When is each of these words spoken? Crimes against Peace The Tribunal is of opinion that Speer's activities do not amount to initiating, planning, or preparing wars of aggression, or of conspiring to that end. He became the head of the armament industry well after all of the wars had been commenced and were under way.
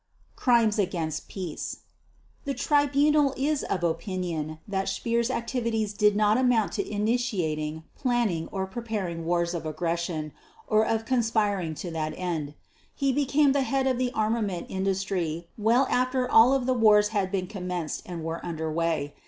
Crimes 0.35 0.79
against 0.79 1.27
Peace 1.27 1.81
The 2.45 2.55
Tribunal 2.55 3.35
is 3.37 3.61
of 3.61 3.83
opinion 3.83 4.57
that 4.67 4.89
Speer's 4.89 5.29
activities 5.29 5.93
do 5.93 6.09
not 6.11 6.39
amount 6.39 6.71
to 6.71 6.89
initiating, 6.91 7.83
planning, 7.95 8.49
or 8.51 8.65
preparing 8.65 9.27
wars 9.27 9.53
of 9.53 9.63
aggression, 9.63 10.33
or 10.65 10.83
of 10.87 11.05
conspiring 11.05 11.75
to 11.75 11.91
that 11.91 12.15
end. 12.17 12.55
He 12.95 13.13
became 13.13 13.51
the 13.51 13.61
head 13.61 13.85
of 13.85 13.99
the 13.99 14.09
armament 14.13 14.65
industry 14.69 15.45
well 15.55 15.85
after 15.87 16.27
all 16.27 16.53
of 16.55 16.65
the 16.65 16.73
wars 16.73 17.09
had 17.09 17.31
been 17.31 17.45
commenced 17.45 18.01
and 18.03 18.23
were 18.23 18.43
under 18.43 18.71
way. 18.71 19.13